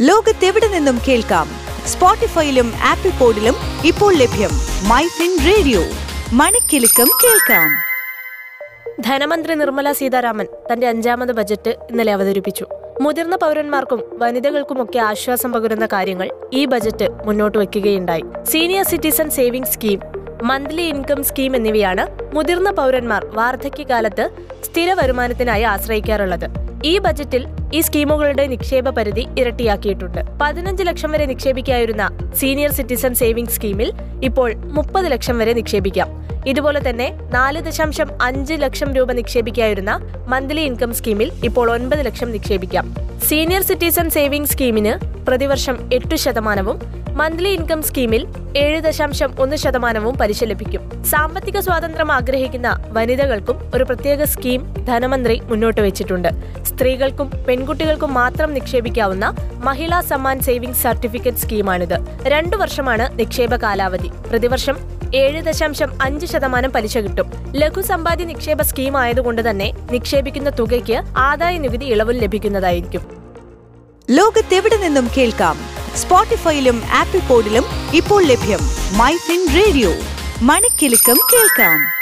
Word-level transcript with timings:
ലോകത്തെവിടെ 0.00 0.68
നിന്നും 0.68 0.98
കേൾക്കാം? 1.08 1.48
സ്പോട്ടിഫൈയിലും 1.86 2.72
ആപ്പിൾ 2.82 3.10
പോഡിലും 3.10 3.54
ഇപ്പോൾ 3.84 4.14
ലഭ്യം 4.14 4.50
മൈ 4.88 5.02
ഫിൻ 5.02 5.38
റേഡിയോ. 5.46 5.80
മണിക്കെലക്കം 6.32 7.08
കേൾക്കാം. 7.24 7.70
ധനമന്ത്രി 9.00 9.54
നിർമ്മല 9.54 9.92
സീതാരാമൻ 9.92 10.46
തന്റെ 10.72 10.88
അഞ്ചാമത് 10.88 11.32
ബജറ്റ് 11.32 11.70
ഇന്നലെ 11.70 12.12
അവതരിപ്പിച്ചു. 12.12 12.66
മുതിർന്ന 13.00 13.36
പൗരന്മാർക്കും 13.36 14.18
വനിതകൾക്കുമൊക്കെ 14.18 14.98
ആശ്വാസം 14.98 15.52
പകരുന്ന 15.52 15.86
കാര്യങ്ങൾ 15.86 16.30
ഈ 16.52 16.64
ബജറ്റ് 16.64 17.08
മുന്നോട്ട് 17.26 17.58
വയ്ക്കുകയുണ്ടായി. 17.58 18.22
Senior 18.44 18.84
citizen 18.84 19.30
saving 19.30 19.66
scheme 19.66 20.00
monthly 20.42 20.82
income 20.82 21.24
scheme 21.24 21.56
എന്നിവയാണ് 21.56 22.34
മുതിർന്ന 22.34 22.70
പൗരന്മാർ 22.70 23.26
വാർദ്ധക്യകാലത്ത് 23.26 24.30
സ്ഥിര 24.64 24.92
വരുമാനത്തിനായി 24.92 25.62
ആശ്രയിക്കാറുള്ളത്. 25.62 26.67
ഈ 26.84 26.98
ബജറ്റിൽ 26.98 27.46
ഈ 27.74 27.80
സ്കീമുകളുടെ 27.80 28.46
നിക്ഷേപ 28.46 28.88
പരിധി 28.88 29.26
ഇരട്ടിയാക്കിയിട്ടുണ്ട്. 29.40 30.20
പതിനഞ്ച് 30.40 30.82
ലക്ഷം 30.88 31.10
വരെ 31.12 31.26
നിക്ഷേപിക്കായിരുന്ന 31.26 32.04
സീനിയർ 32.40 32.70
സിറ്റിസൺ 32.70 33.14
സേവിംഗ് 33.14 33.50
സ്കീമിൽ 33.50 33.92
ഇപ്പോൾ 34.22 34.54
മുപ്പത് 34.76 35.06
ലക്ഷം 35.12 35.38
വരെ 35.38 35.52
നിക്ഷേപിക്കാം. 35.52 36.08
ഇതുപോലെ 36.46 36.90
തന്നെ 36.90 37.08
നാല് 37.32 37.60
ദശാംശം 37.60 38.10
അഞ്ച് 38.22 38.54
ലക്ഷം 38.64 38.94
രൂപ 38.96 39.12
നിക്ഷേപിക്കായിരുന്ന 39.12 39.92
മന്ത്ലി 40.28 40.60
ഇൻകം 40.60 40.94
സ്കീമിൽ 40.94 41.32
ഇപ്പോൾ 41.44 41.70
ഒൻപത് 41.70 42.06
ലക്ഷം 42.06 42.32
നിക്ഷേപിക്കാം. 42.32 42.94
സീനിയർ 43.28 43.62
സിറ്റിസൺ 43.62 44.10
സേവിംഗ് 44.10 44.48
സ്കീമിന് 44.48 44.94
പ്രതിവർഷം 45.28 45.78
എട്ട് 45.92 46.16
ശതമാനവും 46.16 46.98
മന്ത്ലി 47.20 47.48
ഇൻകം 47.48 47.82
സ്കീമിൽ 47.82 48.26
ഏഴ് 48.56 48.80
ദശാംശം 48.80 49.30
ഒന്ന് 49.42 49.56
ശതമാനവും 49.56 50.14
പലിശ 50.18 50.44
ലഭിക്കും 50.44 50.82
സാമ്പത്തിക 51.04 51.58
സ്വാതന്ത്ര്യം 51.60 52.12
ആഗ്രഹിക്കുന്ന 52.12 52.68
വനിതകൾക്കും 52.96 53.56
ഒരു 53.74 53.84
പ്രത്യേക 53.84 54.24
സ്കീം 54.24 54.60
ധനമന്ത്രി 54.84 55.40
മുന്നോട്ട് 55.50 55.80
വെച്ചിട്ടുണ്ട്. 55.80 56.28
സ്ത്രീകൾക്കും 56.78 57.30
പെൺകുട്ടികൾക്കും 57.48 58.14
മാത്രം 58.14 58.54
നിക്ഷേപിക്കാവുന്ന 58.54 59.36
മഹിളാ 59.64 60.00
സമ്മാൻ 60.00 60.40
സേവിംഗ് 60.40 60.74
സർട്ടിഫിക്കറ്റ് 60.74 61.36
സ്കീമാണിത്. 61.36 61.98
രണ്ടു 62.22 62.56
വർഷമാണ് 62.56 63.18
നിക്ഷേപ 63.18 63.56
കാലാവധി. 63.56 64.08
പ്രതിവർഷം 64.30 64.76
ഏഴ് 65.14 65.42
ദശാംശം 65.42 66.02
അഞ്ച് 66.02 66.26
ശതമാനം 66.26 66.72
പലിശ 66.72 66.98
കിട്ടും. 66.98 67.52
ലഘു 67.56 67.80
സമ്പാദ്യ 67.80 68.24
നിക്ഷേപ 68.24 68.62
സ്കീം 68.62 68.96
ആയതുകൊണ്ട് 68.96 69.50
തന്നെ 69.50 69.72
നിക്ഷേപിക്കുന്ന 69.90 70.50
തുകയ്ക്ക് 70.50 71.02
ആദായ 71.16 71.58
നികുതി 71.58 71.84
ഇളവും 71.84 72.14
ലഭിക്കുന്നതായിരിക്കും. 72.14 73.02
ലോകത്തെവിടെ 74.10 74.76
നിന്നും 74.76 75.10
കേൾക്കാം? 75.16 75.58
സ്പോട്ടിഫൈയിലും 75.96 76.82
ആപ്പിൾ 76.94 77.18
പോഡിലും 77.18 77.64
ഇപ്പോൾ 77.94 78.24
ലഭ്യം 78.24 78.58
മൈ 78.98 79.16
ഫിൻ 79.16 79.46
റേഡിയോ. 79.54 79.90
മണിക്കെലക്കം 80.42 81.16
കേൾക്കാം. 81.32 81.97